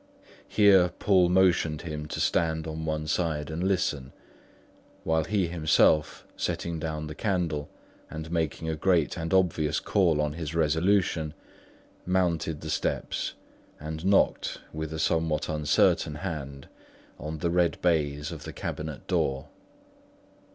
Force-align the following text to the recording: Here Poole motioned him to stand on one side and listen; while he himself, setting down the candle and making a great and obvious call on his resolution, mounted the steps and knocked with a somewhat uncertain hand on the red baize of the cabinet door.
Here 0.47 0.89
Poole 0.97 1.29
motioned 1.29 1.83
him 1.83 2.07
to 2.07 2.19
stand 2.19 2.65
on 2.65 2.85
one 2.85 3.05
side 3.05 3.51
and 3.51 3.63
listen; 3.63 4.13
while 5.03 5.25
he 5.25 5.45
himself, 5.47 6.25
setting 6.35 6.79
down 6.79 7.05
the 7.05 7.13
candle 7.13 7.69
and 8.09 8.31
making 8.31 8.67
a 8.67 8.75
great 8.75 9.15
and 9.15 9.31
obvious 9.31 9.79
call 9.79 10.19
on 10.19 10.33
his 10.33 10.55
resolution, 10.55 11.35
mounted 12.03 12.61
the 12.61 12.71
steps 12.71 13.35
and 13.79 14.03
knocked 14.03 14.59
with 14.73 14.91
a 14.91 14.97
somewhat 14.97 15.47
uncertain 15.47 16.15
hand 16.15 16.67
on 17.19 17.37
the 17.37 17.51
red 17.51 17.79
baize 17.83 18.31
of 18.31 18.43
the 18.43 18.53
cabinet 18.53 19.05
door. 19.05 19.49